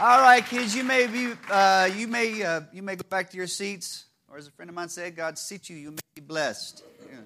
[0.00, 3.36] All right, kids, you may be, uh, you may, uh, you may go back to
[3.36, 6.20] your seats, or as a friend of mine said, God seat you, you may be
[6.20, 6.84] blessed.
[7.10, 7.18] Yeah.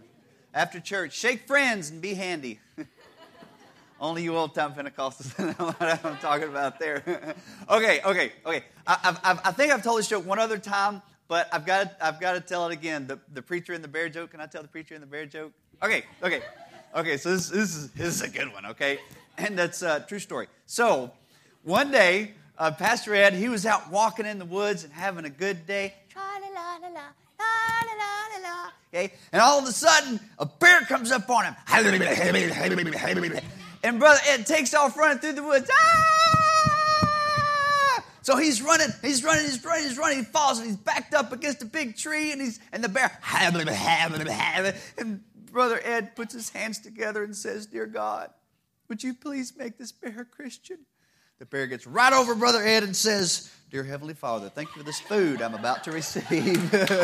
[0.54, 2.60] After church, shake friends and be handy.
[4.00, 7.34] Only you old time Pentecostals know what I'm talking about there.
[7.68, 8.64] okay, okay, okay.
[8.86, 12.06] I, I've, I think I've told this joke one other time, but I've got to,
[12.06, 13.06] I've got to tell it again.
[13.06, 14.30] The, the preacher and the bear joke.
[14.30, 15.52] Can I tell the preacher and the bear joke?
[15.82, 16.40] Okay, okay,
[16.96, 17.18] okay.
[17.18, 18.64] So this, this is this is a good one.
[18.64, 18.98] Okay,
[19.36, 20.46] and that's a true story.
[20.64, 21.12] So
[21.64, 25.30] one day uh, Pastor Ed, he was out walking in the woods and having a
[25.30, 25.94] good day.
[28.94, 31.56] Okay, and all of a sudden, a bear comes up on him.
[33.82, 35.70] And Brother Ed takes off running through the woods.
[35.72, 36.12] Ah!
[38.22, 41.32] So he's running, he's running, he's running, he's running, he falls and he's backed up
[41.32, 43.18] against a big tree and he's and the bear
[44.96, 48.30] and Brother Ed puts his hands together and says, Dear God,
[48.88, 50.78] would you please make this bear a Christian?
[51.42, 54.84] The bear gets right over Brother Ed and says, Dear Heavenly Father, thank you for
[54.84, 56.70] this food I'm about to receive.
[56.70, 57.00] That's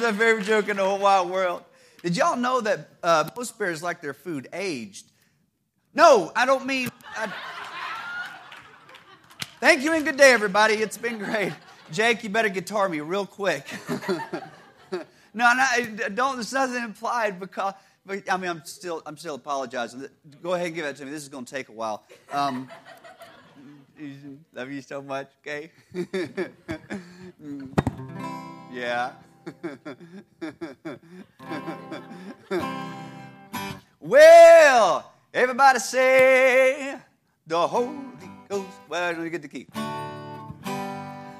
[0.00, 1.64] my favorite joke in the whole wide world.
[2.04, 5.06] Did y'all know that uh, most bears like their food aged?
[5.92, 6.88] No, I don't mean.
[7.16, 7.32] I...
[9.58, 10.74] Thank you and good day, everybody.
[10.74, 11.52] It's been great.
[11.90, 13.66] Jake, you better guitar me real quick.
[14.92, 15.00] no,
[15.34, 15.66] no,
[16.14, 16.36] don't.
[16.36, 20.06] This doesn't implied because but, I mean, I'm still, I'm still apologizing.
[20.42, 21.10] Go ahead and give it to me.
[21.10, 22.04] This is going to take a while.
[22.32, 22.68] Um,
[24.52, 25.70] love you so much, okay?
[28.72, 29.12] yeah.
[34.00, 36.96] well, everybody say
[37.46, 37.96] the Holy
[38.48, 38.68] Ghost.
[38.88, 39.66] Well, let me get the key.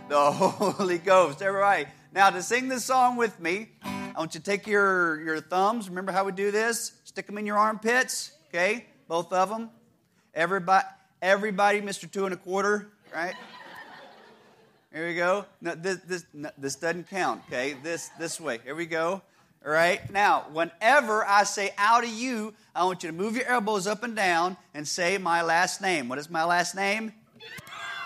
[0.09, 1.43] The Holy Ghost.
[1.43, 1.87] Everybody.
[2.13, 3.71] Now, to sing this song with me,
[4.15, 5.89] I want you to take your, your thumbs.
[5.89, 6.93] Remember how we do this?
[7.05, 8.85] Stick them in your armpits, okay?
[9.09, 9.71] Both of them.
[10.35, 10.87] Everybody,
[11.23, 12.11] everybody, Mr.
[12.11, 13.35] Two and a Quarter, right?
[14.93, 15.47] Here we go.
[15.63, 17.75] No, this, this, no, this doesn't count, okay?
[17.83, 18.59] This, this way.
[18.63, 19.23] Here we go.
[19.65, 20.11] All right.
[20.13, 24.03] Now, whenever I say out of you, I want you to move your elbows up
[24.03, 26.11] and down and say my last name.
[26.11, 27.15] What is my last name?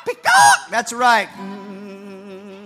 [0.07, 0.71] Peacock.
[0.71, 1.29] That's right.
[1.31, 2.59] Mm,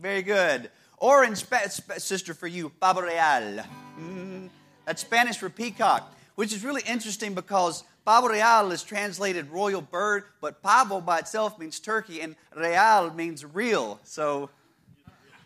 [0.00, 0.70] very good.
[1.00, 3.64] Or in Sp- sister for you, pavo real.
[3.98, 4.50] Mm,
[4.84, 10.24] that's Spanish for peacock, which is really interesting because pavo real is translated royal bird,
[10.42, 13.98] but pavo by itself means turkey, and real means real.
[14.04, 14.50] So,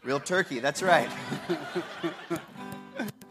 [0.03, 0.59] real turkey.
[0.59, 1.09] That's right.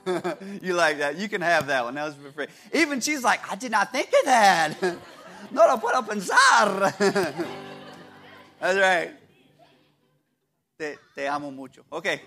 [0.62, 1.18] you like that?
[1.18, 1.96] You can have that one.
[1.96, 2.48] That was for free.
[2.74, 4.82] Even she's like, I did not think of that.
[5.52, 6.94] no lo puedo pensar.
[8.60, 9.12] That's right.
[10.78, 11.84] Te, te amo mucho.
[11.92, 12.22] Okay.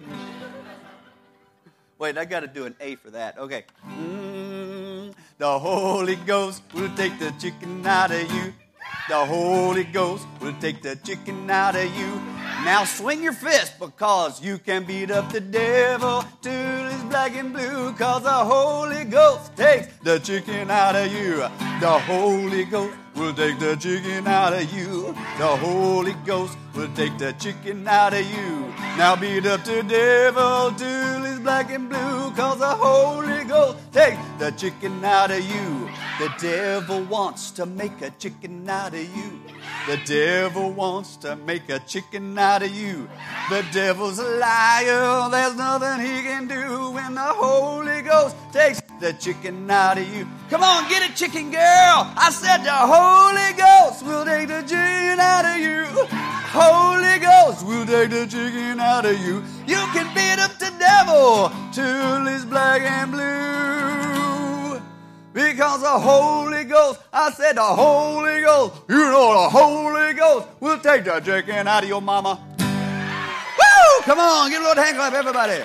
[1.99, 3.39] Wait, I got to do an A for that.
[3.39, 3.65] Okay.
[3.89, 8.53] Mm, the Holy Ghost will take the chicken out of you.
[9.09, 12.21] The Holy Ghost will take the chicken out of you.
[12.67, 17.53] Now swing your fist because you can beat up the devil till he's black and
[17.53, 17.93] blue.
[17.93, 21.37] Cause the Holy Ghost takes the chicken out of you.
[21.79, 25.15] The Holy Ghost will take the chicken out of you.
[25.39, 28.75] The Holy Ghost will take the chicken out of you.
[28.99, 32.33] Now beat up the devil till he's black and blue.
[32.33, 35.89] Cause the Holy Ghost takes the chicken out of you.
[36.19, 39.41] The devil wants to make a chicken out of you.
[39.87, 43.09] The devil wants to make a chicken out of you.
[43.49, 45.31] The devil's a liar.
[45.31, 50.27] There's nothing he can do when the Holy Ghost takes the chicken out of you.
[50.51, 52.13] Come on, get it, chicken girl.
[52.19, 55.85] I said the Holy Ghost will take the chicken out of you.
[56.51, 59.45] Holy Ghost will take the chicken out of you.
[59.69, 64.36] You can beat up the devil till he's black and blue.
[65.37, 70.79] Because the Holy Ghost, I said the Holy Ghost, you know the Holy Ghost will
[70.79, 72.41] take the chicken out of your mama.
[72.59, 74.03] Woo!
[74.05, 75.63] Come on, give a little hand clap, everybody.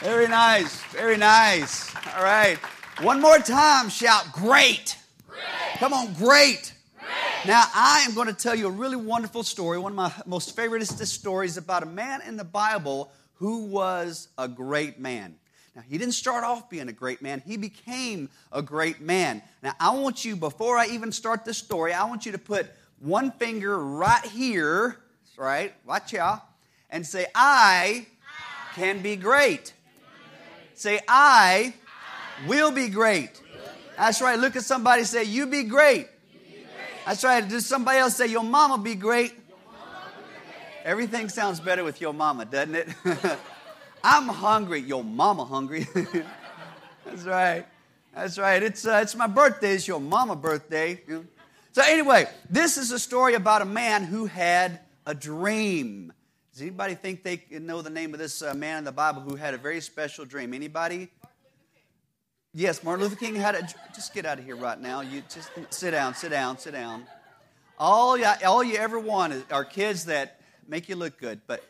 [0.00, 1.94] Very nice, very nice.
[2.16, 2.58] All right.
[3.00, 4.96] One more time, shout, great.
[5.28, 5.40] great.
[5.76, 6.72] Come on, great.
[6.96, 7.46] great.
[7.46, 9.78] Now, I am going to tell you a really wonderful story.
[9.78, 14.48] One of my most favorite stories about a man in the Bible who was a
[14.48, 15.36] great man.
[15.78, 19.42] Now, he didn't start off being a great man, he became a great man.
[19.62, 22.66] Now, I want you, before I even start this story, I want you to put
[22.98, 24.96] one finger right here,
[25.36, 25.72] right?
[25.86, 26.42] Watch out,
[26.90, 28.08] and say, I
[28.74, 29.72] can be great.
[30.74, 31.74] Say, I
[32.48, 33.40] will be great.
[33.96, 34.36] That's right.
[34.36, 36.08] Look at somebody say, You be great.
[37.06, 37.48] That's right.
[37.48, 39.32] Does somebody else say, Your mama be great?
[40.84, 42.88] Everything sounds better with your mama, doesn't it?
[44.02, 44.80] I'm hungry.
[44.80, 45.86] Your mama hungry.
[47.04, 47.66] That's right.
[48.14, 48.62] That's right.
[48.62, 49.74] It's, uh, it's my birthday.
[49.74, 51.00] It's your mama birthday.
[51.72, 56.12] So, anyway, this is a story about a man who had a dream.
[56.52, 59.36] Does anybody think they know the name of this uh, man in the Bible who
[59.36, 60.52] had a very special dream?
[60.52, 61.08] Anybody?
[62.54, 63.68] Yes, Martin Luther King had a.
[63.94, 65.00] Just get out of here right now.
[65.00, 67.06] You just sit down, sit down, sit down.
[67.78, 71.40] All you, all you ever want are kids that make you look good.
[71.46, 71.62] But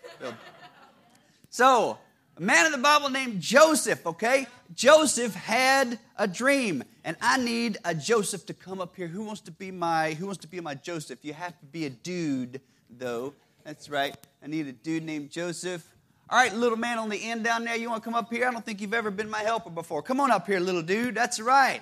[1.50, 1.98] so
[2.38, 4.06] a man in the Bible named Joseph.
[4.06, 9.08] Okay, Joseph had a dream, and I need a Joseph to come up here.
[9.08, 11.19] Who wants to be my Who wants to be my Joseph?
[11.23, 13.35] You have to be a dude, though.
[13.64, 14.17] That's right.
[14.43, 15.85] I need a dude named Joseph.
[16.31, 18.46] All right, little man on the end down there, you want to come up here?
[18.46, 20.02] I don't think you've ever been my helper before.
[20.02, 21.14] Come on up here, little dude.
[21.14, 21.81] That's right.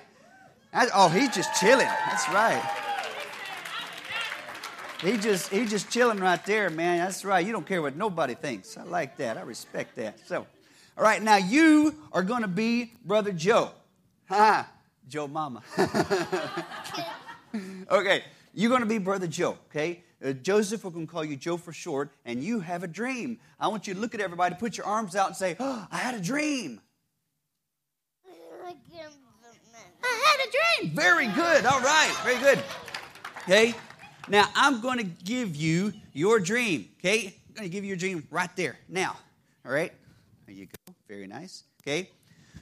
[0.73, 1.85] That's, oh, he's just chilling.
[1.85, 2.86] That's right.
[5.01, 6.99] He just he just chilling right there, man.
[6.99, 7.45] That's right.
[7.45, 8.77] You don't care what nobody thinks.
[8.77, 9.37] I like that.
[9.37, 10.27] I respect that.
[10.27, 10.47] So,
[10.97, 13.71] all right, now you are going to be brother Joe.
[14.29, 14.67] Ha,
[15.07, 15.61] Joe Mama.
[17.91, 18.23] okay,
[18.55, 19.59] you're going to be brother Joe.
[19.69, 22.87] Okay, uh, Joseph, we're going to call you Joe for short, and you have a
[22.87, 23.37] dream.
[23.59, 25.97] I want you to look at everybody, put your arms out, and say, oh, I
[25.97, 26.81] had a dream.
[30.03, 30.95] I had a dream.
[30.95, 31.65] Very good.
[31.65, 32.11] All right.
[32.23, 32.63] Very good.
[33.43, 33.75] Okay.
[34.29, 36.89] Now, I'm going to give you your dream.
[36.99, 37.35] Okay.
[37.49, 38.77] I'm going to give you your dream right there.
[38.89, 39.17] Now.
[39.65, 39.93] All right.
[40.45, 40.93] There you go.
[41.07, 41.63] Very nice.
[41.81, 42.09] Okay.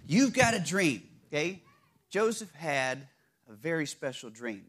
[0.07, 1.03] You've got a dream.
[1.27, 1.61] Okay.
[2.09, 3.07] Joseph had
[3.49, 4.65] a very special dream.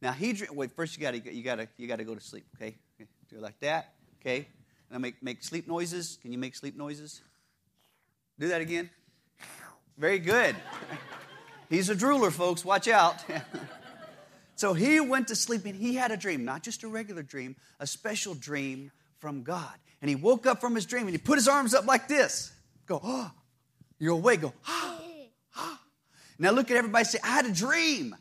[0.00, 0.54] Now he dream.
[0.54, 2.44] Wait, first you got to you got to you got to go to sleep.
[2.56, 2.76] Okay,
[3.28, 3.94] do it like that.
[4.20, 4.46] Okay.
[4.90, 6.18] Now make make sleep noises.
[6.22, 7.22] Can you make sleep noises?
[8.38, 8.90] Do that again.
[9.98, 10.54] Very good.
[11.70, 12.64] He's a drooler, folks.
[12.64, 13.24] Watch out.
[14.56, 17.56] so he went to sleep and he had a dream, not just a regular dream,
[17.78, 19.74] a special dream from God.
[20.00, 22.52] And he woke up from his dream and he put his arms up like this.
[22.86, 23.30] Go, oh,
[23.98, 24.40] you're awake.
[24.40, 25.00] Go, ah,
[25.56, 25.80] ah.
[26.38, 28.16] Now look at everybody say, I had a dream.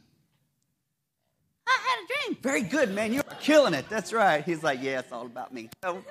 [1.67, 2.37] I had a dream.
[2.41, 3.13] Very good, man.
[3.13, 3.85] You're killing it.
[3.89, 4.43] That's right.
[4.43, 5.69] He's like, yeah, it's all about me.
[5.83, 6.03] So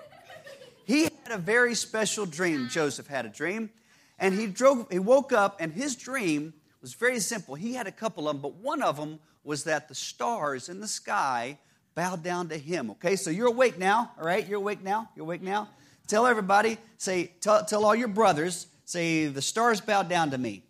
[0.87, 2.69] he had a very special dream.
[2.71, 3.71] Joseph had a dream.
[4.19, 6.55] And he drove, he woke up, and his dream
[6.85, 7.55] was very simple.
[7.55, 10.81] He had a couple of them, but one of them was that the stars in
[10.81, 11.57] the sky
[11.95, 12.91] bowed down to him.
[12.91, 14.47] Okay, so you're awake now, all right?
[14.47, 15.09] You're awake now?
[15.17, 15.71] You're awake now?
[16.09, 20.63] Tell everybody, say, tell, tell all your brothers, say, the stars bow down to me.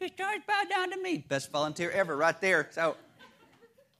[0.00, 1.18] The stars bow down to me.
[1.18, 2.68] Best volunteer ever, right there.
[2.72, 2.96] So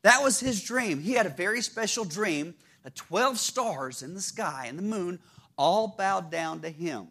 [0.03, 0.99] that was his dream.
[1.00, 5.20] He had a very special dream that 12 stars in the sky and the moon
[5.56, 7.06] all bowed down to him.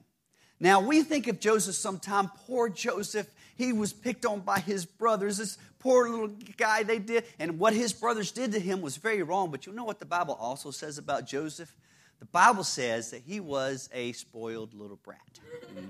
[0.60, 5.38] Now, we think of Joseph sometime, poor Joseph, he was picked on by his brothers.
[5.38, 9.24] This poor little guy they did, and what his brothers did to him was very
[9.24, 9.52] wrong.
[9.52, 11.75] But you know what the Bible also says about Joseph?
[12.19, 15.40] The Bible says that he was a spoiled little brat.
[15.75, 15.90] Mm-hmm.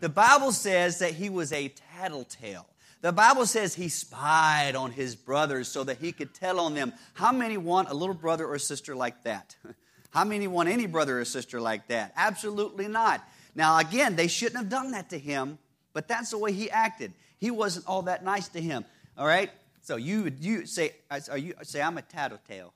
[0.00, 2.66] The Bible says that he was a tattletale.
[3.00, 6.92] The Bible says he spied on his brothers so that he could tell on them.
[7.14, 9.56] How many want a little brother or sister like that?
[10.10, 12.12] How many want any brother or sister like that?
[12.16, 13.22] Absolutely not.
[13.54, 15.58] Now, again, they shouldn't have done that to him,
[15.98, 17.12] but that's the way he acted.
[17.38, 18.84] He wasn't all that nice to him.
[19.16, 19.50] All right?
[19.82, 22.72] So you you say uh, are you say I'm a tattletale.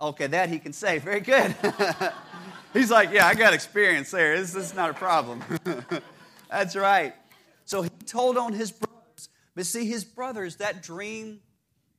[0.00, 0.98] Okay, that he can say.
[0.98, 1.54] Very good.
[2.72, 4.34] He's like, yeah, I got experience there.
[4.38, 5.42] This, this is not a problem.
[6.50, 7.12] That's right.
[7.66, 9.28] So he told on his brothers.
[9.54, 11.40] But see, his brothers, that dream,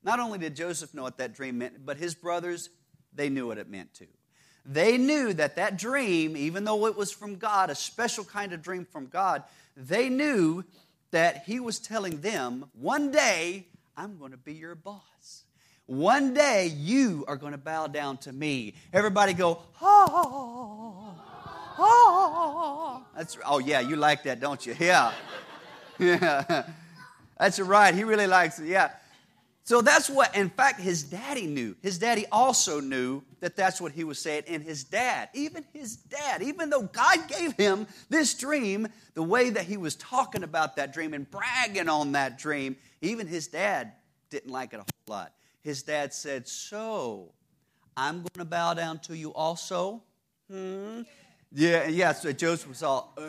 [0.04, 2.72] not only did Joseph know what that dream meant, but his brothers,
[3.14, 4.08] they knew what it meant too.
[4.66, 8.62] They knew that that dream, even though it was from God, a special kind of
[8.62, 9.44] dream from God,
[9.78, 10.64] they knew
[11.12, 15.44] that he was telling them, one day, I'm going to be your boss.
[15.86, 18.74] One day, you are going to bow down to me.
[18.92, 21.16] Everybody go, oh,
[21.78, 23.04] oh.
[23.16, 24.76] That's, oh, yeah, you like that, don't you?
[24.80, 25.12] Yeah.
[26.00, 26.64] Yeah,
[27.40, 27.94] that's right.
[27.94, 28.68] He really likes it.
[28.68, 28.92] Yeah.
[29.64, 31.76] So that's what, in fact, his daddy knew.
[31.82, 34.42] His daddy also knew that that's what he was saying.
[34.48, 39.52] And his dad, even his dad, even though God gave him this dream, the way
[39.52, 43.92] that he was talking about that dream and bragging on that dream, even his dad
[44.32, 45.34] didn't like it a whole lot.
[45.62, 47.34] His dad said, So,
[47.96, 50.02] I'm going to bow down to you also.
[50.50, 51.04] Hmm?
[51.54, 52.14] Yeah, yeah.
[52.14, 53.22] So Joseph was all, uh,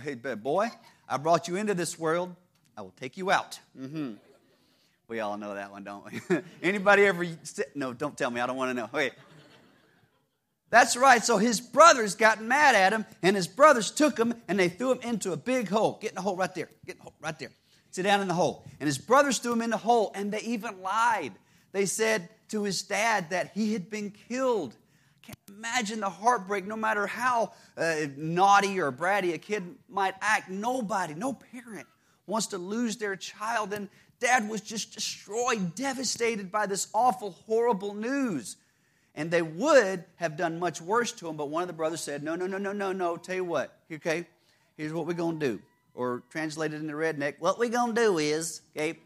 [0.00, 0.68] hey, boy,
[1.08, 2.36] I brought you into this world.
[2.76, 3.58] I will take you out.
[3.80, 4.16] Mm-hmm.
[5.12, 6.38] We all know that one, don't we?
[6.62, 7.26] Anybody ever?
[7.74, 8.40] No, don't tell me.
[8.40, 8.88] I don't want to know.
[8.94, 9.12] Wait.
[10.70, 11.22] That's right.
[11.22, 14.92] So his brothers got mad at him, and his brothers took him and they threw
[14.92, 15.98] him into a big hole.
[16.00, 16.70] Get in the hole right there.
[16.86, 17.50] Get in the hole right there.
[17.90, 18.64] Sit down in the hole.
[18.80, 21.34] And his brothers threw him in the hole, and they even lied.
[21.72, 24.74] They said to his dad that he had been killed.
[25.20, 30.48] Can't imagine the heartbreak, no matter how uh, naughty or bratty a kid might act.
[30.48, 31.86] Nobody, no parent
[32.26, 33.74] wants to lose their child.
[33.74, 33.90] And
[34.22, 38.56] dad was just destroyed, devastated by this awful, horrible news.
[39.14, 42.22] And they would have done much worse to him, but one of the brothers said,
[42.22, 43.16] No, no, no, no, no, no.
[43.16, 44.26] Tell you what, okay,
[44.76, 45.62] here's what we're going to do.
[45.94, 48.98] Or translated into redneck, what we're going to do is, okay,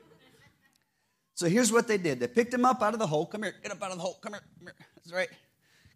[1.34, 2.20] so here's what they did.
[2.20, 3.26] They picked him up out of the hole.
[3.26, 4.18] Come here, get up out of the hole.
[4.22, 4.86] Come here, come here.
[4.94, 5.28] That's right.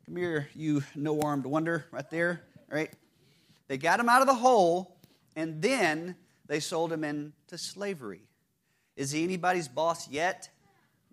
[0.07, 2.43] Come here, you no armed wonder, right there.
[2.69, 2.91] Right?
[3.69, 4.97] They got him out of the hole,
[5.37, 8.23] and then they sold him into slavery.
[8.97, 10.49] Is he anybody's boss yet?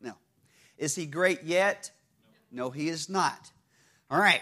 [0.01, 0.13] No.
[0.77, 1.91] Is he great yet?
[2.51, 3.51] No, he is not.
[4.10, 4.41] All right.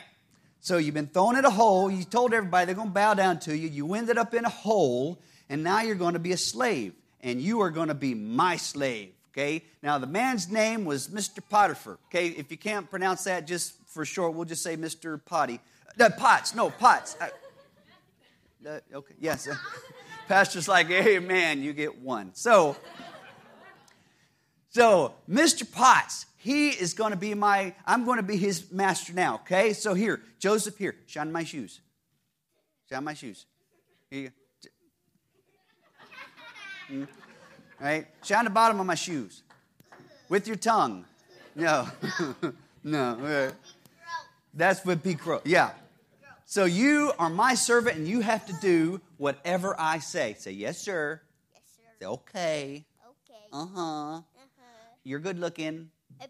[0.59, 1.91] So you've been thrown in a hole.
[1.91, 3.67] You told everybody they're going to bow down to you.
[3.67, 6.93] You ended up in a hole, and now you're going to be a slave.
[7.21, 9.11] And you are going to be my slave.
[9.31, 9.63] Okay?
[9.83, 11.39] Now, the man's name was Mr.
[11.49, 11.99] Potiphar.
[12.09, 12.29] Okay?
[12.29, 15.23] If you can't pronounce that just for short, we'll just say Mr.
[15.23, 15.59] Potty.
[15.99, 16.55] Uh, Potts.
[16.55, 17.15] No, Potts.
[17.19, 17.27] Uh,
[18.67, 19.47] uh, okay, yes.
[20.27, 22.31] Pastor's like, hey, man, you get one.
[22.33, 22.75] So,
[24.75, 25.71] so Mr.
[25.71, 29.71] Potts, he is going to be my, I'm going to be his master now, okay?
[29.71, 31.79] So here, Joseph, here, shine my shoes.
[32.89, 33.45] Shine my shoes.
[34.09, 34.33] Here you go.
[36.91, 37.07] Mm
[37.79, 38.07] right?
[38.23, 39.43] Shine the bottom of my shoes
[40.29, 41.05] with your tongue.
[41.55, 41.87] No,
[42.83, 43.51] no.
[44.53, 45.41] That's what be crow.
[45.45, 45.71] Yeah.
[46.45, 50.35] So you are my servant, and you have to do whatever I say.
[50.37, 51.21] Say yes, sir.
[51.53, 51.81] Yes, sir.
[51.99, 52.85] Say okay.
[53.07, 53.45] Okay.
[53.53, 54.21] Uh huh.
[55.05, 55.91] You're good looking.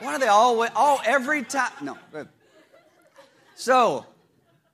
[0.00, 1.70] Why are they always, all every time?
[1.80, 1.96] No.
[3.54, 4.04] So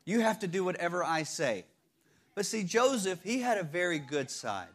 [0.07, 1.67] you have to do whatever I say.
[2.35, 4.69] But see, Joseph, he had a very good side.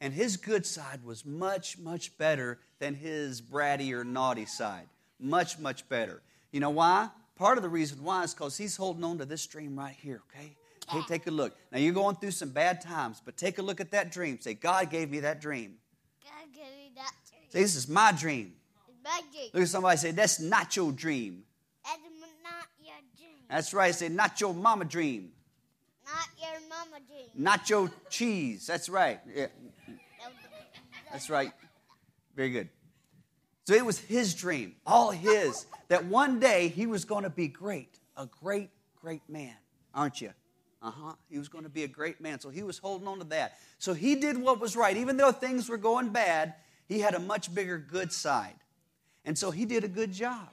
[0.00, 4.86] And his good side was much, much better than his bratty or naughty side.
[5.20, 6.22] Much, much better.
[6.52, 7.10] You know why?
[7.36, 10.22] Part of the reason why is because he's holding on to this dream right here,
[10.32, 10.56] okay?
[10.88, 11.56] Hey, take a look.
[11.70, 14.40] Now you're going through some bad times, but take a look at that dream.
[14.40, 15.76] Say, God gave me that dream.
[16.24, 17.42] God give me that dream.
[17.50, 18.54] Say, this is my dream.
[18.88, 19.50] It's my dream.
[19.52, 21.44] Look at somebody say, that's not your dream.
[21.84, 22.00] That's
[22.42, 23.36] not your dream.
[23.50, 23.94] That's right.
[23.94, 25.32] Say, not your mama dream.
[26.04, 27.46] Not your mama dream.
[27.46, 28.66] Nacho cheese.
[28.66, 29.20] That's right.
[29.34, 29.46] Yeah,
[31.12, 31.52] that's right.
[32.34, 32.68] Very good.
[33.66, 37.48] So it was his dream, all his, that one day he was going to be
[37.48, 39.54] great, a great, great man,
[39.94, 40.30] aren't you?
[40.80, 41.12] Uh huh.
[41.28, 42.40] He was going to be a great man.
[42.40, 43.58] So he was holding on to that.
[43.78, 44.96] So he did what was right.
[44.96, 46.54] Even though things were going bad,
[46.86, 48.54] he had a much bigger good side.
[49.24, 50.48] And so he did a good job.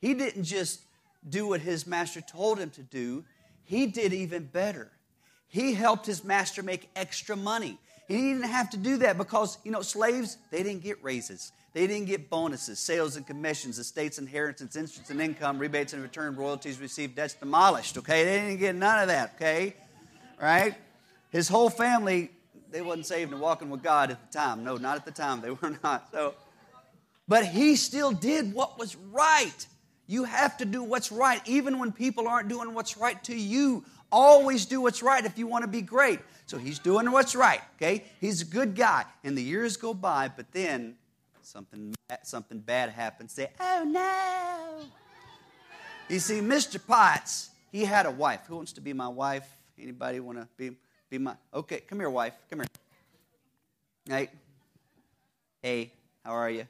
[0.00, 0.82] He didn't just
[1.28, 3.24] do what his master told him to do,
[3.64, 4.90] he did even better.
[5.48, 7.78] He helped his master make extra money.
[8.08, 11.52] He didn't have to do that because, you know, slaves, they didn't get raises.
[11.72, 16.36] They didn't get bonuses, sales and commissions, estates, inheritance, interest and income, rebates and return,
[16.36, 18.24] royalties received, debts demolished, okay?
[18.24, 19.74] They didn't get none of that, okay?
[20.40, 20.74] Right?
[21.30, 22.30] His whole family,
[22.70, 24.64] they wasn't saved and walking with God at the time.
[24.64, 25.40] No, not at the time.
[25.40, 26.08] They were not.
[26.12, 26.34] So,
[27.26, 29.66] but he still did what was right.
[30.06, 33.84] You have to do what's right, even when people aren't doing what's right to you.
[34.10, 36.20] Always do what's right if you want to be great.
[36.44, 38.04] So he's doing what's right, okay?
[38.20, 39.06] He's a good guy.
[39.24, 40.96] And the years go by, but then
[41.42, 43.32] something, something bad happens.
[43.32, 44.84] Say, oh no.
[46.08, 46.84] You see, Mr.
[46.84, 48.40] Potts, he had a wife.
[48.48, 49.46] Who wants to be my wife?
[49.78, 50.76] Anybody want to be,
[51.08, 51.34] be my.
[51.54, 52.34] Okay, come here, wife.
[52.50, 52.66] Come here.
[54.08, 54.30] Right?
[55.62, 55.92] Hey,
[56.24, 56.66] how are you?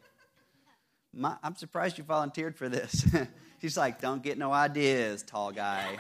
[1.15, 3.07] My, I'm surprised you volunteered for this.
[3.61, 5.97] She's like, don't get no ideas, tall guy.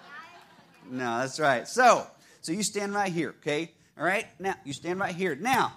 [0.90, 1.66] no, that's right.
[1.68, 2.06] So,
[2.40, 3.72] so you stand right here, okay?
[3.98, 4.26] All right?
[4.38, 5.34] Now, you stand right here.
[5.36, 5.72] Now,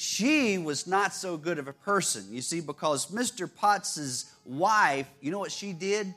[0.00, 3.52] she was not so good of a person, you see, because Mr.
[3.52, 6.14] Potts's wife, you know what she did?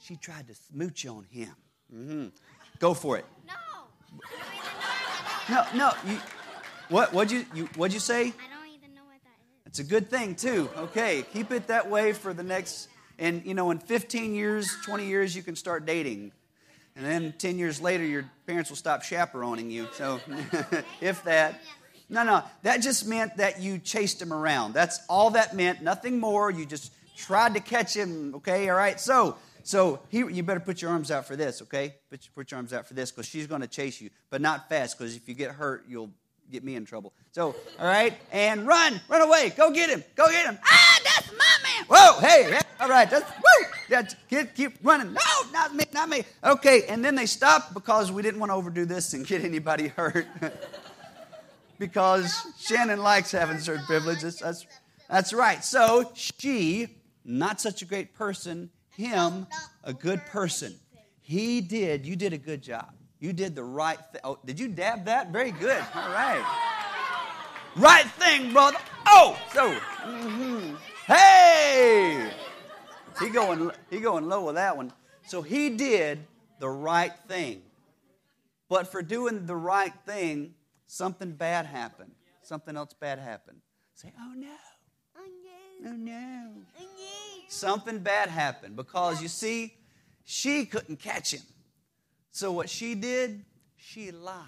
[0.00, 1.54] She tried to smooch on him.
[1.94, 2.26] Mm-hmm.
[2.80, 3.24] Go for it.
[3.46, 4.24] No.
[5.48, 5.92] No, no.
[6.08, 6.18] You,
[6.88, 7.12] what?
[7.12, 7.66] What'd you, you?
[7.76, 8.20] What'd you say?
[8.20, 9.66] I don't even know what that is.
[9.66, 10.68] It's a good thing too.
[10.76, 12.88] Okay, keep it that way for the next.
[13.16, 16.32] And you know, in 15 years, 20 years, you can start dating,
[16.96, 19.86] and then 10 years later, your parents will stop chaperoning you.
[19.92, 20.18] So,
[21.00, 21.60] if that.
[22.10, 24.74] No, no, that just meant that you chased him around.
[24.74, 25.80] That's all that meant.
[25.80, 26.50] Nothing more.
[26.50, 28.34] You just tried to catch him.
[28.36, 28.98] Okay, all right.
[28.98, 31.62] So, so he, you better put your arms out for this.
[31.62, 34.40] Okay, put, put your arms out for this because she's going to chase you, but
[34.40, 36.10] not fast because if you get hurt, you'll
[36.50, 37.12] get me in trouble.
[37.30, 40.58] So, all right, and run, run away, go get him, go get him.
[40.64, 41.86] Ah, that's my man.
[41.88, 43.66] Whoa, hey, all right, that's woo.
[43.88, 45.12] That's keep, keep running.
[45.12, 46.24] No, not me, not me.
[46.42, 49.88] Okay, and then they stopped because we didn't want to overdo this and get anybody
[49.88, 50.26] hurt.
[51.80, 54.38] because Shannon likes having certain privileges.
[54.38, 54.66] That's
[55.08, 55.64] That's right.
[55.64, 56.88] So she,
[57.24, 59.48] not such a great person, him,
[59.82, 60.78] a good person.
[61.22, 62.06] He did.
[62.06, 62.92] You did a good job.
[63.18, 64.20] You did the right thing.
[64.22, 65.32] Oh, did you dab that?
[65.32, 65.82] Very good.
[65.94, 66.44] All right.
[67.76, 68.78] Right thing, brother.
[69.06, 69.74] Oh, so.
[70.04, 70.76] mhm.
[71.06, 72.30] Hey!
[73.20, 74.92] He going, he going low with that one.
[75.26, 76.20] So he did
[76.58, 77.62] the right thing.
[78.68, 80.54] But for doing the right thing,
[80.90, 82.12] something bad happened.
[82.42, 83.58] Something else bad happened.
[83.94, 84.48] Say, oh no,
[85.16, 85.20] Oh,
[85.82, 85.90] no.
[85.90, 86.48] oh no.
[86.78, 87.42] Oh, no.
[87.48, 89.74] Something bad happened because you see,
[90.24, 91.42] she couldn't catch him.
[92.32, 93.44] So what she did,
[93.76, 94.44] she lied.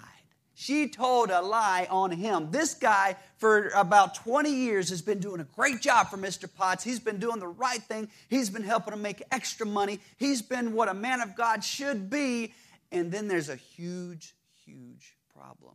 [0.55, 2.49] She told a lie on him.
[2.51, 6.47] This guy, for about 20 years, has been doing a great job for Mr.
[6.53, 6.83] Potts.
[6.83, 8.07] He's been doing the right thing.
[8.29, 9.99] He's been helping him make extra money.
[10.17, 12.53] He's been what a man of God should be.
[12.91, 15.73] And then there's a huge, huge problem.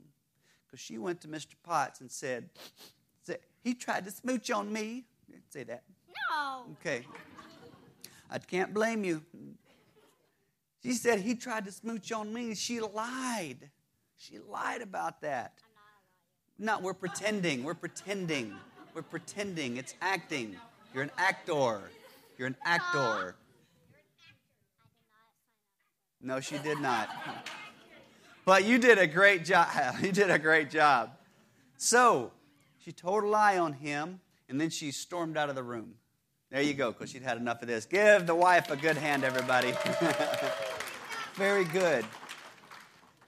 [0.69, 1.55] Because she went to Mr.
[1.63, 2.51] Potts and said,
[3.65, 5.05] He tried to smooch on me.
[5.31, 5.83] Didn't Say that.
[6.31, 6.67] No.
[6.81, 7.07] Okay.
[8.31, 9.23] I can't blame you.
[10.83, 12.55] She said he tried to smooch on me.
[12.55, 13.71] She lied.
[14.17, 15.55] She lied about that.
[16.59, 17.65] No, we're pretending.
[17.65, 18.55] We're pretending.
[18.95, 19.77] We're pretending.
[19.77, 20.57] It's acting.
[20.93, 21.91] You're an actor.
[22.37, 23.37] You're an actor.
[26.21, 27.09] No, she did not.
[28.49, 29.69] But you did a great job.
[30.01, 31.11] You did a great job.
[31.77, 32.33] So,
[32.79, 35.97] she told a lie on him, and then she stormed out of the room.
[36.51, 37.85] There you go, because she'd had enough of this.
[37.85, 39.75] Give the wife a good hand, everybody.
[41.35, 42.07] Very good.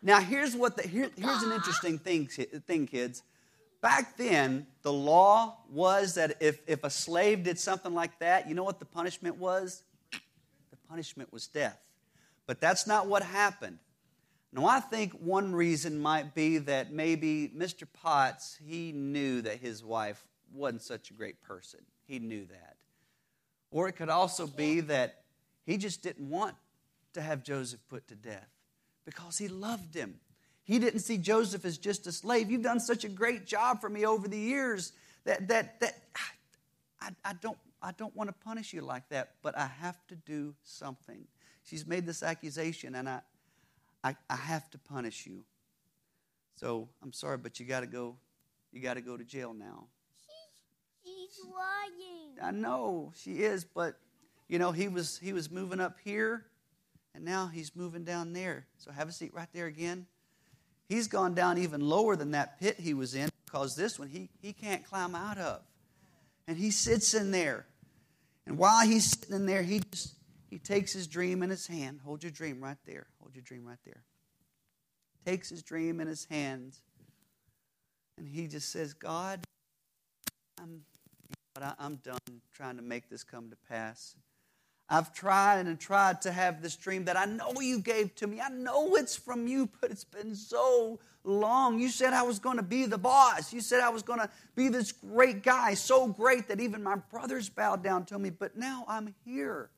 [0.01, 3.23] Now, here's what the, here, here's an interesting thing, thing, kids.
[3.83, 8.55] Back then, the law was that if, if a slave did something like that, you
[8.55, 9.83] know what the punishment was?
[10.13, 11.79] The punishment was death.
[12.47, 13.81] But that's not what happened.
[14.53, 17.87] Now, I think one reason might be that maybe Mr.
[17.91, 21.81] Potts, he knew that his wife wasn't such a great person.
[22.07, 22.77] He knew that.
[23.71, 25.23] Or it could also be that
[25.65, 26.57] he just didn't want
[27.13, 28.49] to have Joseph put to death
[29.05, 30.19] because he loved him.
[30.65, 32.51] He didn't see Joseph as just a slave.
[32.51, 34.93] You've done such a great job for me over the years
[35.25, 35.99] that, that, that
[37.01, 40.17] I, I, don't, I don't want to punish you like that, but I have to
[40.17, 41.25] do something.
[41.63, 43.21] She's made this accusation, and I,
[44.03, 45.45] I, I have to punish you.
[46.57, 48.17] So I'm sorry, but you got to go.
[48.73, 49.87] You got to go to jail now.
[51.03, 52.37] She's lying.
[52.43, 53.97] I know she is, but
[54.49, 56.45] you know he was he was moving up here,
[57.15, 58.67] and now he's moving down there.
[58.79, 60.07] So have a seat right there again.
[60.89, 64.29] He's gone down even lower than that pit he was in because this one he
[64.43, 65.63] he can't climb out of,
[66.47, 67.67] and he sits in there,
[68.47, 70.15] and while he's sitting in there, he just
[70.51, 72.01] he takes his dream in his hand.
[72.05, 73.07] Hold your dream right there.
[73.21, 74.03] Hold your dream right there.
[75.25, 76.77] Takes his dream in his hand,
[78.19, 79.45] and he just says, God,
[80.61, 80.83] I'm
[81.79, 82.19] I'm done
[82.53, 84.17] trying to make this come to pass.
[84.89, 88.41] I've tried and tried to have this dream that I know you gave to me.
[88.41, 91.79] I know it's from you, but it's been so long.
[91.79, 93.53] You said I was going to be the boss.
[93.53, 96.97] You said I was going to be this great guy, so great that even my
[96.97, 98.31] brothers bowed down to me.
[98.31, 99.71] But now I'm here.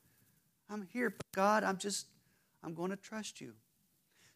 [0.73, 1.11] I'm here.
[1.11, 2.07] But God, I'm just,
[2.65, 3.53] I'm going to trust you.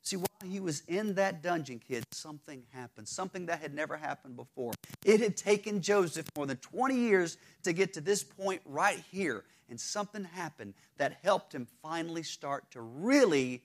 [0.03, 3.09] See, while he was in that dungeon, kid, something happened.
[3.09, 4.72] Something that had never happened before.
[5.05, 9.44] It had taken Joseph more than 20 years to get to this point right here.
[9.68, 13.62] And something happened that helped him finally start to really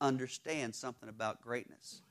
[0.00, 2.02] understand something about greatness.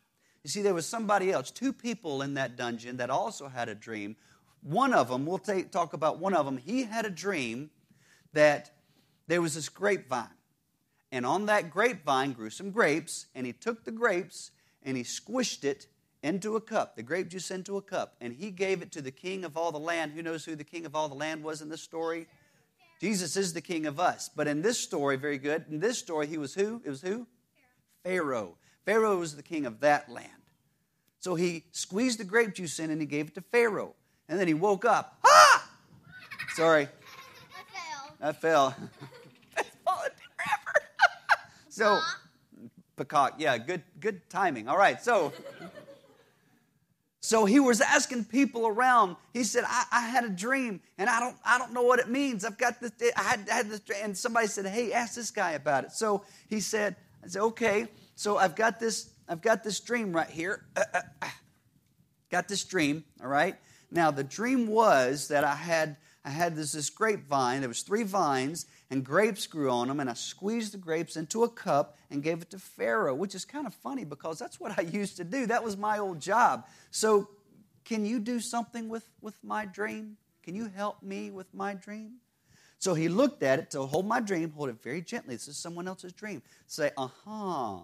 [0.43, 3.75] You see, there was somebody else, two people in that dungeon that also had a
[3.75, 4.15] dream.
[4.61, 7.69] One of them, we'll take, talk about one of them, he had a dream
[8.33, 8.71] that
[9.29, 10.27] there was this grapevine.
[11.11, 14.51] And on that grapevine grew some grapes, and he took the grapes
[14.83, 15.87] and he squished it
[16.21, 19.11] into a cup, the grape juice into a cup, and he gave it to the
[19.11, 20.11] king of all the land.
[20.11, 22.27] Who knows who the king of all the land was in this story?
[22.99, 24.29] Jesus is the king of us.
[24.35, 26.81] But in this story, very good, in this story, he was who?
[26.83, 27.25] It was who?
[28.03, 28.57] Pharaoh.
[28.85, 30.27] Pharaoh was the king of that land.
[31.19, 33.95] So he squeezed the grape juice in and he gave it to Pharaoh.
[34.27, 35.19] And then he woke up.
[35.25, 35.69] Ah!
[36.55, 36.87] Sorry,
[38.21, 38.31] I fell.
[38.31, 38.71] I fell.
[38.71, 38.89] fell.
[39.57, 40.87] It's falling forever.
[41.79, 42.01] So,
[42.97, 44.67] peacock, yeah, good, good timing.
[44.67, 45.31] All right, so,
[47.21, 49.15] so he was asking people around.
[49.31, 52.09] He said, I, "I had a dream, and I don't, I don't know what it
[52.09, 52.43] means.
[52.43, 52.91] I've got this.
[53.15, 56.25] I had, I had this." And somebody said, "Hey, ask this guy about it." So
[56.49, 57.87] he said, "I said, okay.
[58.15, 60.65] So I've got this, I've got this dream right here.
[60.75, 61.29] Uh, uh, uh.
[62.29, 63.05] got this dream.
[63.21, 63.55] All right.
[63.89, 65.95] Now the dream was that I had
[66.29, 67.61] I had this, this grapevine.
[67.61, 71.43] There was three vines, and grapes grew on them, and I squeezed the grapes into
[71.43, 74.77] a cup and gave it to Pharaoh, which is kind of funny because that's what
[74.77, 75.47] I used to do.
[75.47, 76.67] That was my old job.
[76.91, 77.29] So,
[77.83, 80.17] can you do something with with my dream?
[80.43, 82.17] Can you help me with my dream?
[82.77, 85.33] So he looked at it to hold my dream, hold it very gently.
[85.33, 86.43] This is someone else's dream.
[86.67, 87.79] Say, uh huh.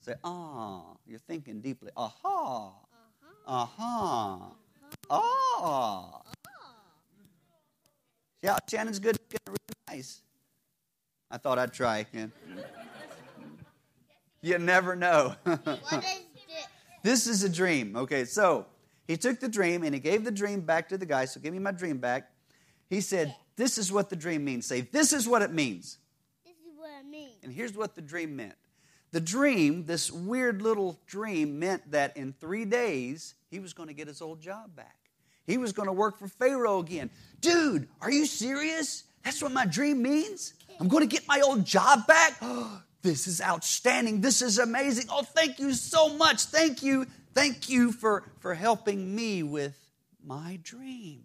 [0.00, 0.96] Say, ah.
[1.06, 1.90] You're thinking deeply.
[1.94, 2.70] Uh huh.
[3.46, 4.38] Uh huh.
[5.10, 6.22] Ah.
[8.42, 9.18] Yeah, Shannon's good.
[9.46, 10.20] Really nice.
[11.30, 12.06] I thought I'd try.
[12.12, 12.26] Yeah.
[14.42, 15.34] You never know.
[15.44, 16.08] This?
[17.02, 17.96] this is a dream.
[17.96, 18.66] Okay, so
[19.08, 21.24] he took the dream and he gave the dream back to the guy.
[21.24, 22.30] So give me my dream back.
[22.88, 24.66] He said, This is what the dream means.
[24.66, 25.98] Say, This is what it means.
[26.44, 27.32] This is what I mean.
[27.42, 28.54] And here's what the dream meant.
[29.12, 33.94] The dream, this weird little dream, meant that in three days, he was going to
[33.94, 35.05] get his old job back.
[35.46, 37.10] He was going to work for Pharaoh again.
[37.40, 39.04] Dude, are you serious?
[39.24, 40.54] That's what my dream means?
[40.80, 42.40] I'm going to get my old job back?
[43.02, 44.20] this is outstanding.
[44.20, 45.06] This is amazing.
[45.10, 46.44] Oh, thank you so much.
[46.44, 47.06] Thank you.
[47.34, 49.78] Thank you for, for helping me with
[50.24, 51.24] my dream.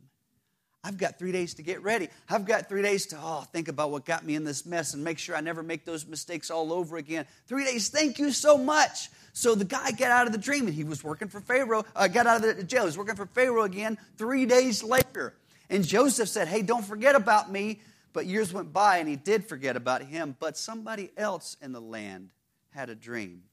[0.83, 2.09] I've got three days to get ready.
[2.27, 5.03] I've got three days to oh, think about what got me in this mess and
[5.03, 7.27] make sure I never make those mistakes all over again.
[7.45, 9.09] Three days, thank you so much.
[9.33, 12.07] So the guy got out of the dream and he was working for Pharaoh, uh,
[12.07, 12.81] got out of the jail.
[12.81, 15.35] He was working for Pharaoh again three days later.
[15.69, 17.81] And Joseph said, Hey, don't forget about me.
[18.13, 20.35] But years went by and he did forget about him.
[20.39, 22.31] But somebody else in the land
[22.71, 23.43] had a dream.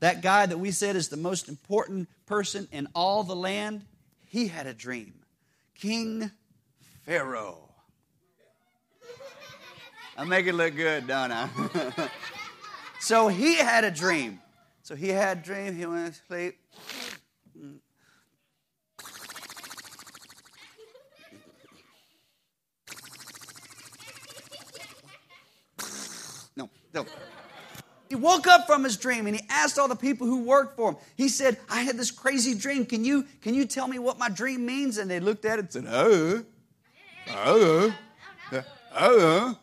[0.00, 3.84] That guy that we said is the most important person in all the land,
[4.26, 5.14] he had a dream.
[5.74, 6.30] King
[7.04, 7.68] Pharaoh.
[10.16, 11.48] I make it look good, don't I?
[13.00, 14.40] so he had a dream.
[14.82, 15.76] So he had a dream.
[15.76, 16.58] He went to sleep.
[26.56, 27.06] No, no.
[28.08, 30.92] He woke up from his dream and he asked all the people who worked for
[30.92, 30.96] him.
[31.16, 32.86] He said, I had this crazy dream.
[32.86, 34.98] Can you, can you tell me what my dream means?
[34.98, 36.44] And they looked at it and said, Oh.
[37.30, 37.94] Oh.
[38.96, 39.58] Oh.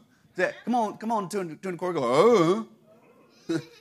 [0.66, 1.96] Come on, come on, tune, tune the chord.
[1.96, 2.68] Go, oh.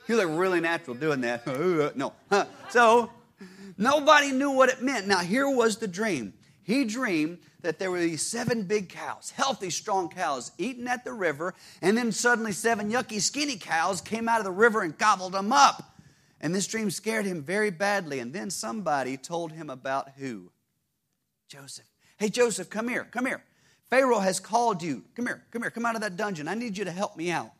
[0.07, 1.43] you look really natural doing that.
[1.47, 1.91] Oh.
[1.95, 2.13] No.
[2.69, 3.11] So
[3.77, 5.07] nobody knew what it meant.
[5.07, 6.33] Now, here was the dream.
[6.63, 11.13] He dreamed that there were these seven big cows, healthy, strong cows, eating at the
[11.13, 15.33] river, and then suddenly seven yucky, skinny cows came out of the river and gobbled
[15.33, 15.95] them up.
[16.39, 18.19] And this dream scared him very badly.
[18.19, 20.51] And then somebody told him about who?
[21.47, 21.85] Joseph.
[22.17, 23.43] Hey, Joseph, come here, come here.
[23.91, 25.03] Pharaoh has called you.
[25.15, 26.47] Come here, come here, come out of that dungeon.
[26.47, 27.51] I need you to help me out.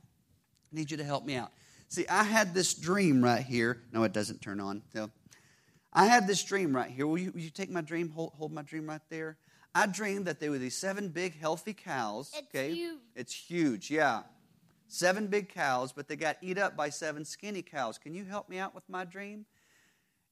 [0.72, 1.52] I need you to help me out.
[1.90, 3.84] See, I had this dream right here.
[3.92, 4.82] No, it doesn't turn on.
[4.94, 5.12] So,
[5.92, 7.06] I had this dream right here.
[7.06, 8.10] Will you, will you take my dream?
[8.12, 9.38] Hold, hold my dream right there.
[9.76, 12.32] I dreamed that there were these seven big, healthy cows.
[12.34, 12.74] It's okay?
[12.74, 13.00] huge.
[13.14, 14.22] It's huge, yeah.
[14.88, 17.98] Seven big cows, but they got eat up by seven skinny cows.
[17.98, 19.46] Can you help me out with my dream?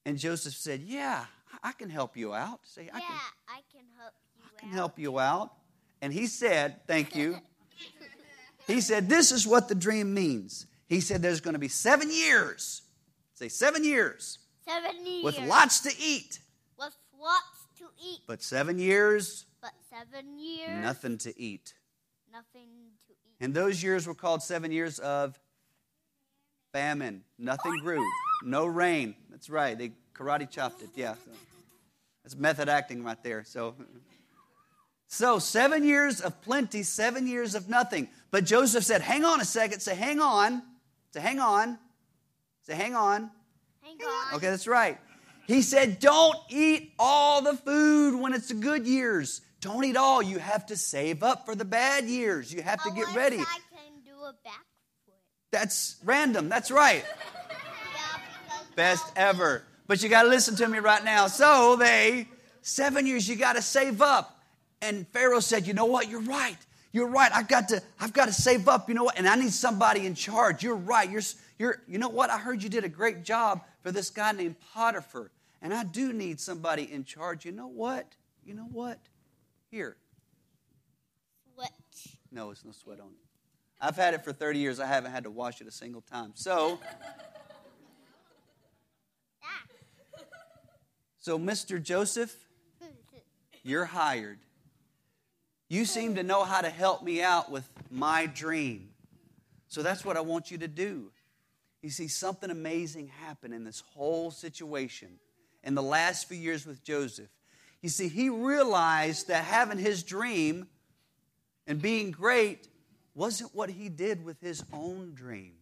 [0.06, 1.26] And Joseph said, Yeah,
[1.62, 2.62] I can help you out.
[2.64, 3.18] Say, Yeah, I can,
[3.50, 5.52] I can help you I can help you out.
[6.02, 7.38] And he said, Thank you.
[8.68, 10.66] he said, This is what the dream means.
[10.88, 12.82] He said, There's going to be seven years.
[13.36, 15.24] Say, seven years Seven years.
[15.24, 16.40] with lots to eat.
[16.78, 18.20] With lots to eat.
[18.28, 20.84] But seven years, But seven years.
[20.84, 21.74] nothing to eat.
[22.32, 22.70] Nothing
[23.08, 23.36] to eat.
[23.40, 25.40] And those years were called seven years of
[26.74, 27.24] famine.
[27.38, 28.06] Nothing grew.
[28.44, 29.16] No rain.
[29.30, 29.78] That's right.
[29.78, 30.90] They karate chopped it.
[30.96, 31.14] Yeah.
[31.14, 31.32] So
[32.24, 33.44] that's method acting right there.
[33.46, 33.76] So,
[35.10, 38.08] so seven years of plenty, seven years of nothing.
[38.32, 39.82] But Joseph said, "Hang on a second.
[39.82, 40.63] Say, hang on.
[41.12, 41.78] Say, hang on.
[42.63, 43.32] Say, hang on.
[43.82, 44.36] Hang on.
[44.36, 44.98] Okay, that's right.
[45.50, 49.41] He said, Don't eat all the food when it's the good years.
[49.62, 50.22] Don't eat all.
[50.22, 52.54] You have to save up for the bad years.
[52.54, 53.39] You have to oh, get ready.
[53.39, 55.15] I can do a backflip.
[55.52, 56.50] That's random.
[56.50, 57.04] That's right.
[58.76, 59.63] Best ever.
[59.88, 61.26] But you got to listen to me right now.
[61.26, 62.28] So they,
[62.62, 64.38] seven years, you got to save up.
[64.82, 66.10] And Pharaoh said, You know what?
[66.10, 66.58] You're right.
[66.92, 67.32] You're right.
[67.34, 68.89] I've got to, I've got to save up.
[68.89, 69.18] You know what?
[69.18, 70.63] And I need somebody in charge.
[70.63, 71.10] You're right.
[71.10, 71.22] You're,
[71.60, 72.30] you're, you know what?
[72.30, 75.30] I heard you did a great job for this guy named Potiphar.
[75.62, 77.46] And I do need somebody in charge.
[77.46, 78.08] You know what?
[78.44, 78.98] You know what?
[79.70, 79.98] Here.
[81.56, 81.70] What?
[82.32, 83.30] No, it's no sweat on it.
[83.82, 84.80] I've had it for 30 years.
[84.80, 86.32] I haven't had to wash it a single time.
[86.34, 86.80] So,
[91.20, 91.82] so Mr.
[91.82, 92.36] Joseph,
[93.63, 94.39] you're hired.
[95.69, 98.89] You seem to know how to help me out with my dream.
[99.67, 101.12] So that's what I want you to do.
[101.82, 105.19] You see, something amazing happened in this whole situation
[105.63, 107.29] in the last few years with Joseph.
[107.82, 110.67] You see, he realized that having his dream
[111.67, 112.67] and being great
[113.13, 115.53] wasn't what he did with his own dream,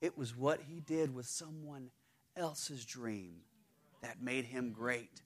[0.00, 1.90] it was what he did with someone
[2.36, 3.36] else's dream
[4.02, 5.22] that made him great.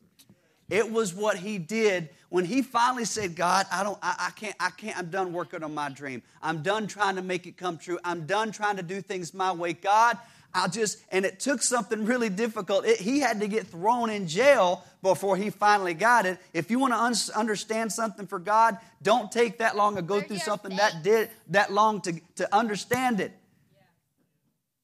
[0.71, 4.57] It was what he did when he finally said, God, I don't, I, I, can't,
[4.59, 6.23] I can't, I'm done working on my dream.
[6.43, 7.99] I'm done trying to make it come true.
[8.03, 9.75] I'm done trying to do things my way.
[9.75, 10.19] God,
[10.55, 12.87] I'll just, and it took something really difficult.
[12.87, 16.39] It, he had to get thrown in jail before he finally got it.
[16.53, 20.21] If you want to un- understand something for God, don't take that long to go
[20.21, 23.33] through something that did that long to, to understand it.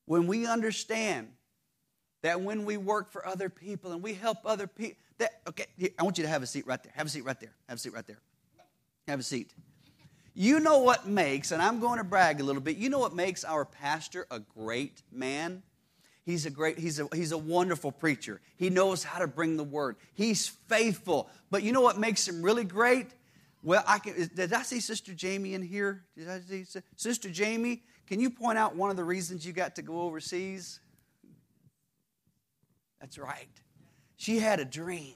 [0.06, 1.28] When we understand
[2.22, 5.66] that when we work for other people and we help other people, that okay,
[5.98, 6.92] I want you to have a seat right there.
[6.96, 7.52] Have a seat right there.
[7.68, 8.18] Have a seat right there.
[9.06, 9.54] Have a seat.
[10.34, 13.14] You know what makes, and I'm going to brag a little bit, you know what
[13.14, 15.62] makes our pastor a great man?
[16.24, 18.40] He's a great, he's a, he's a wonderful preacher.
[18.56, 19.96] He knows how to bring the word.
[20.14, 21.28] He's faithful.
[21.50, 23.08] But you know what makes him really great?
[23.62, 26.04] Well, I can, did I see Sister Jamie in here?
[26.16, 26.64] Did I see
[26.96, 27.82] Sister Jamie?
[28.06, 30.80] Can you point out one of the reasons you got to go overseas?
[33.00, 33.48] That's right.
[34.20, 35.14] She had a dream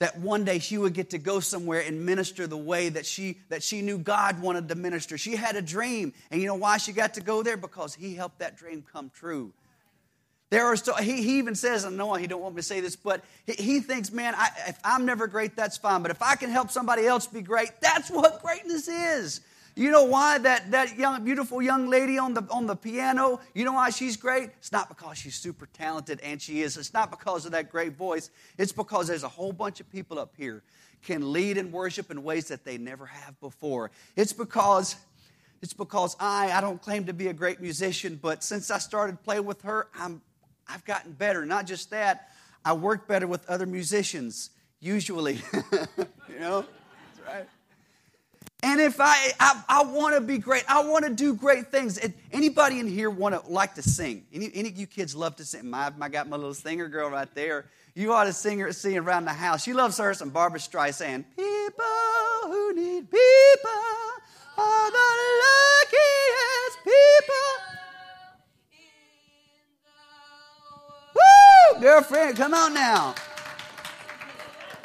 [0.00, 3.38] that one day she would get to go somewhere and minister the way that she
[3.48, 5.16] that she knew God wanted to minister.
[5.16, 7.56] She had a dream, and you know why she got to go there?
[7.56, 9.52] Because he helped that dream come true.
[10.50, 12.80] There are still, he, he even says, and no, he don't want me to say
[12.80, 16.02] this, but he, he thinks, man, I, if I'm never great, that's fine.
[16.02, 19.42] But if I can help somebody else be great, that's what greatness is.
[19.74, 23.64] You know why that, that young, beautiful young lady on the, on the piano, you
[23.64, 24.50] know why she's great?
[24.58, 26.76] It's not because she's super talented, and she is.
[26.76, 28.30] It's not because of that great voice.
[28.58, 30.62] It's because there's a whole bunch of people up here
[31.02, 33.90] can lead and worship in ways that they never have before.
[34.14, 34.96] It's because
[35.62, 39.22] it's because I, I don't claim to be a great musician, but since I started
[39.22, 40.20] playing with her, I'm,
[40.68, 41.46] I've gotten better.
[41.46, 42.30] Not just that,
[42.64, 45.34] I work better with other musicians, usually.
[46.28, 46.66] you know?
[47.14, 47.48] That's right.
[48.64, 51.98] And if I, I, I want to be great, I want to do great things.
[52.30, 54.24] Anybody in here want to like to sing?
[54.32, 55.68] Any, any of you kids love to sing?
[55.68, 57.66] My, I got my little singer girl right there.
[57.94, 59.64] You ought to sing her, sing around the house.
[59.64, 61.24] She loves her some Barbra Streisand.
[61.36, 61.84] People
[62.44, 63.70] who need people
[64.56, 65.10] are the
[65.42, 67.48] luckiest people.
[71.16, 71.80] Woo!
[71.80, 73.14] Girlfriend, come on now.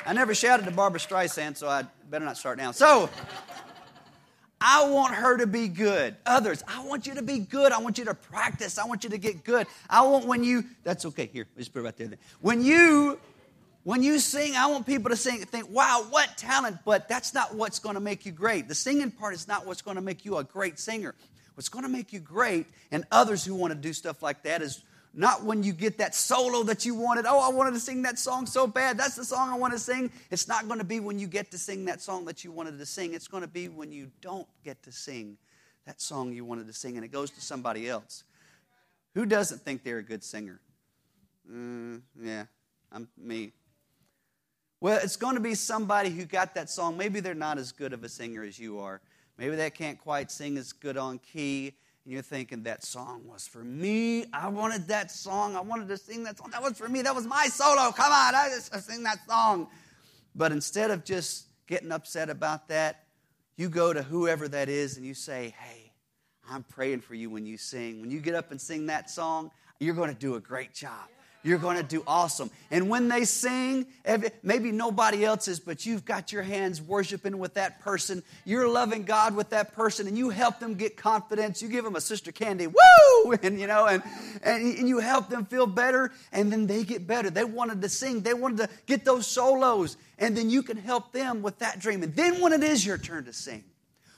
[0.06, 2.72] I never shouted to Barbra Streisand, so I better not start now.
[2.72, 3.10] So,
[4.69, 6.17] I want her to be good.
[6.25, 7.71] Others, I want you to be good.
[7.71, 8.77] I want you to practice.
[8.77, 9.65] I want you to get good.
[9.89, 12.10] I want when you, that's okay, here, just put it right there.
[12.41, 13.17] When you,
[13.84, 17.56] when you sing, I want people to sing, think, wow, what talent, but that's not
[17.56, 18.67] what's going to make you great.
[18.67, 21.15] The singing part is not what's going to make you a great singer.
[21.56, 24.62] What's going to make you great, and others who want to do stuff like that,
[24.62, 24.84] is
[25.17, 27.25] not when you get that solo that you wanted.
[27.27, 28.99] Oh, I wanted to sing that song so bad.
[28.99, 30.12] That's the song I want to sing.
[30.30, 32.77] It's not going to be when you get to sing that song that you wanted
[32.77, 33.15] to sing.
[33.15, 35.38] It's going to be when you don't get to sing
[35.88, 38.25] that song you wanted to sing and it goes to somebody else.
[39.15, 40.60] Who doesn't think they're a good singer?
[41.51, 42.43] Mm, yeah,
[42.91, 43.53] I'm me.
[44.82, 46.95] Well, it's going to be somebody who got that song.
[46.95, 49.01] Maybe they're not as good of a singer as you are.
[49.39, 51.73] Maybe they can't quite sing as good on key
[52.08, 54.28] and you're thinking that song was for me.
[54.32, 55.58] I wanted that song.
[55.58, 56.52] I wanted to sing that song.
[56.52, 57.02] That was for me.
[57.02, 57.91] That was my solo.
[57.91, 59.67] Come on, I just sing that song.
[60.34, 63.04] But instead of just getting upset about that,
[63.58, 65.91] you go to whoever that is and you say, Hey,
[66.50, 68.00] I'm praying for you when you sing.
[68.00, 71.10] When you get up and sing that song, you're going to do a great job.
[71.43, 72.50] You're going to do awesome.
[72.71, 73.86] And when they sing,
[74.43, 78.23] maybe nobody else is, but you've got your hands worshiping with that person.
[78.43, 81.62] You're loving God with that person, and you help them get confidence.
[81.62, 82.76] You give them a sister candy, woo!
[83.43, 84.04] And you know, and,
[84.43, 87.30] and you help them feel better, and then they get better.
[87.30, 91.12] They wanted to sing, they wanted to get those solos, and then you can help
[91.12, 92.04] them with that dream.
[92.04, 93.63] And then when it is your turn to sing,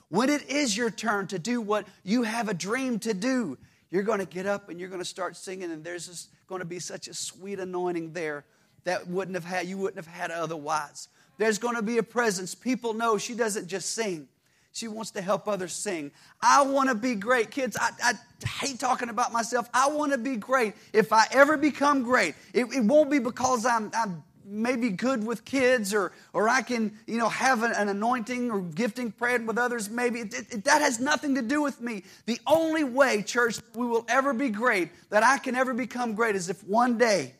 [0.10, 3.58] when it is your turn to do what you have a dream to do,
[3.92, 6.60] you're going to get up and you're going to start singing, and there's this going
[6.60, 8.46] to be such a sweet anointing there
[8.84, 11.08] that wouldn't have had you wouldn't have had otherwise.
[11.38, 12.54] There's going to be a presence.
[12.54, 14.28] People know she doesn't just sing.
[14.72, 16.12] She wants to help others sing.
[16.42, 17.50] I want to be great.
[17.50, 18.14] Kids, I, I
[18.46, 19.68] hate talking about myself.
[19.74, 20.74] I want to be great.
[20.94, 25.46] If I ever become great, it, it won't be because I'm, I'm maybe good with
[25.46, 29.58] kids or, or I can, you know, have an, an anointing or gifting praying with
[29.58, 29.90] others.
[29.90, 32.04] Maybe it, it, that has nothing to do with me.
[32.26, 36.36] The only way, church, we will ever be great, that I can ever become great
[36.36, 37.36] is if one day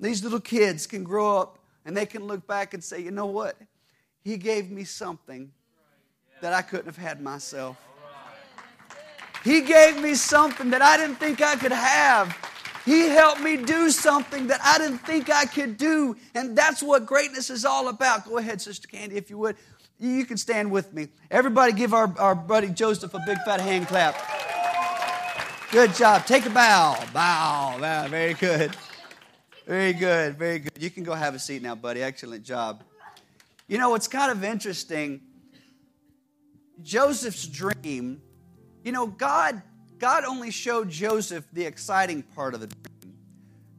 [0.00, 3.26] these little kids can grow up and they can look back and say, you know
[3.26, 3.56] what?
[4.22, 5.50] He gave me something
[6.40, 7.76] that I couldn't have had myself.
[9.44, 12.36] He gave me something that I didn't think I could have.
[12.88, 16.16] He helped me do something that I didn't think I could do.
[16.34, 18.26] And that's what greatness is all about.
[18.26, 19.56] Go ahead, Sister Candy, if you would.
[19.98, 21.08] You can stand with me.
[21.30, 24.16] Everybody give our, our buddy Joseph a big fat hand clap.
[25.70, 26.24] Good job.
[26.24, 26.96] Take a bow.
[27.12, 27.76] Bow.
[27.78, 28.08] Bow.
[28.08, 28.74] Very good.
[29.66, 30.72] Very good, very good.
[30.78, 32.02] You can go have a seat now, buddy.
[32.02, 32.84] Excellent job.
[33.66, 35.20] You know, it's kind of interesting.
[36.82, 38.22] Joseph's dream,
[38.82, 39.60] you know, God
[39.98, 43.14] God only showed Joseph the exciting part of the dream.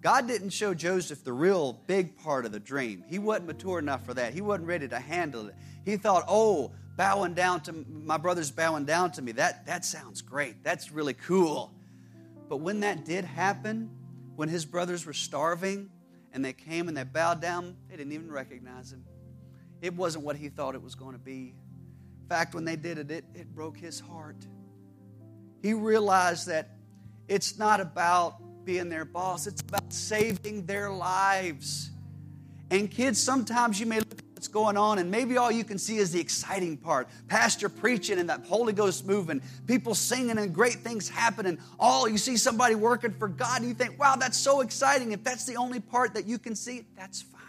[0.01, 3.03] God didn't show Joseph the real big part of the dream.
[3.07, 4.33] He wasn't mature enough for that.
[4.33, 5.55] He wasn't ready to handle it.
[5.83, 9.33] He thought, "Oh, bowing down to my brother's bowing down to me.
[9.33, 10.63] That that sounds great.
[10.63, 11.73] That's really cool."
[12.47, 13.89] But when that did happen,
[14.35, 15.89] when his brothers were starving
[16.33, 19.03] and they came and they bowed down, they didn't even recognize him.
[19.81, 21.55] It wasn't what he thought it was going to be.
[22.21, 24.47] In fact, when they did it, it, it broke his heart.
[25.61, 26.69] He realized that
[27.27, 31.89] it's not about being their boss, it's about saving their lives.
[32.71, 35.79] And kids, sometimes you may look at what's going on, and maybe all you can
[35.79, 37.09] see is the exciting part.
[37.27, 41.57] Pastor preaching and that Holy Ghost moving, people singing and great things happening.
[41.79, 45.11] All you see somebody working for God, and you think, wow, that's so exciting.
[45.11, 47.39] If that's the only part that you can see, that's fine.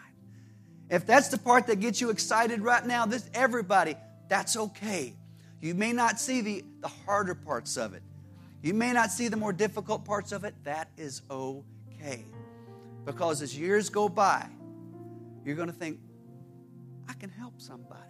[0.88, 3.94] If that's the part that gets you excited right now, this everybody,
[4.28, 5.14] that's okay.
[5.60, 8.02] You may not see the, the harder parts of it.
[8.62, 10.54] You may not see the more difficult parts of it.
[10.64, 12.24] That is okay.
[13.04, 14.46] Because as years go by,
[15.44, 15.98] you're going to think,
[17.08, 18.00] I can help somebody.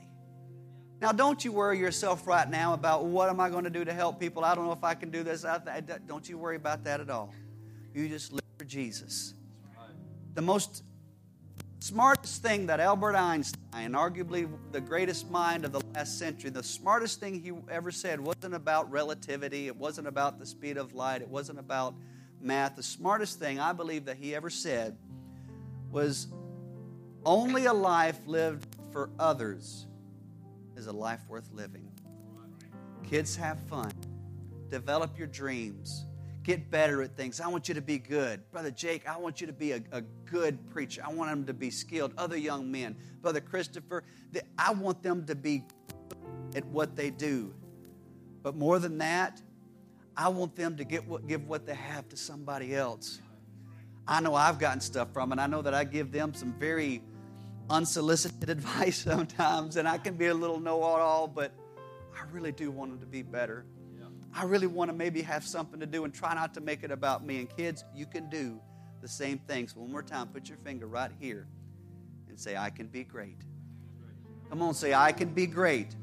[1.00, 3.92] Now, don't you worry yourself right now about what am I going to do to
[3.92, 4.44] help people?
[4.44, 5.44] I don't know if I can do this.
[5.44, 7.32] i Don't you worry about that at all.
[7.94, 9.34] You just live for Jesus.
[10.34, 10.82] The most
[11.80, 17.20] smartest thing that Albert Einstein, arguably the greatest mind of the last century, the smartest
[17.20, 21.28] thing he ever said wasn't about relativity, it wasn't about the speed of light, it
[21.28, 21.94] wasn't about
[22.40, 22.76] math.
[22.76, 24.96] The smartest thing I believe that he ever said
[25.90, 26.28] was
[27.24, 29.86] only a life lived for others
[30.76, 31.90] is a life worth living.
[33.08, 33.92] Kids, have fun.
[34.70, 36.06] Develop your dreams
[36.42, 37.40] get better at things.
[37.40, 38.40] I want you to be good.
[38.50, 41.02] Brother Jake, I want you to be a, a good preacher.
[41.06, 42.12] I want them to be skilled.
[42.16, 44.04] Other young men, Brother Christopher,
[44.58, 45.64] I want them to be
[46.54, 47.52] at what they do.
[48.42, 49.40] But more than that,
[50.16, 53.20] I want them to get what, give what they have to somebody else.
[54.06, 57.02] I know I've gotten stuff from, and I know that I give them some very
[57.68, 61.52] unsolicited advice sometimes, and I can be a little know it all, but
[62.14, 63.64] I really do want them to be better.
[64.32, 66.90] I really want to maybe have something to do and try not to make it
[66.90, 67.38] about me.
[67.38, 68.60] And kids, you can do
[69.00, 69.74] the same things.
[69.74, 71.46] One more time, put your finger right here
[72.28, 73.40] and say, I can be great.
[74.48, 75.94] Come on, say, I can be great.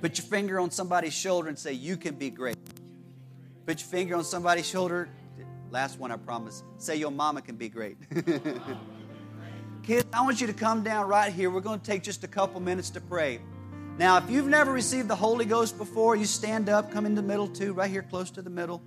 [0.00, 2.56] Put your finger on somebody's shoulder and say, You can be great.
[3.64, 5.08] Put your finger on somebody's shoulder.
[5.70, 6.62] Last one, I promise.
[6.76, 7.96] Say, Your mama can be great.
[9.82, 11.50] Kids, I want you to come down right here.
[11.50, 13.40] We're going to take just a couple minutes to pray.
[13.96, 17.22] Now, if you've never received the Holy Ghost before, you stand up, come in the
[17.22, 18.82] middle too, right here close to the middle.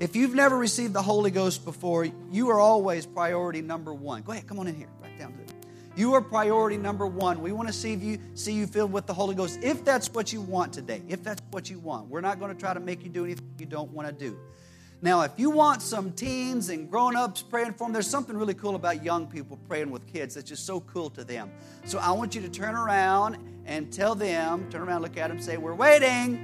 [0.00, 4.22] If you've never received the Holy Ghost before, you are always priority number one.
[4.22, 5.52] Go ahead, come on in here, right down to it.
[5.96, 7.40] You are priority number one.
[7.40, 9.60] We want to see you see you filled with the Holy Ghost.
[9.62, 12.60] If that's what you want today, if that's what you want, we're not going to
[12.60, 14.36] try to make you do anything you don't want to do.
[15.02, 18.54] Now, if you want some teens and grown ups praying for them, there's something really
[18.54, 21.50] cool about young people praying with kids that's just so cool to them.
[21.84, 25.40] So I want you to turn around and tell them, turn around, look at them,
[25.40, 26.40] say, We're waiting.